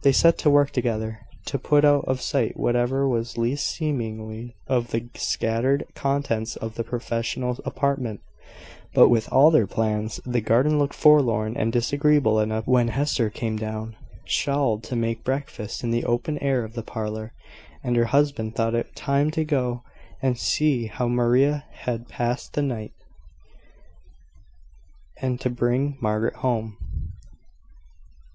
[0.00, 4.88] They set to work together, to put out of sight whatever was least seemly of
[4.90, 8.20] the scattered contents of the professional apartment;
[8.94, 13.58] but, with all their pains, the garden looked forlorn and disagreeable enough when Hester came
[13.58, 17.34] down, shawled, to make breakfast in the open air of the parlour,
[17.84, 19.82] and her husband thought it time to go
[20.22, 22.92] and see how Maria had passed the night,
[25.20, 26.78] and to bring Margaret home.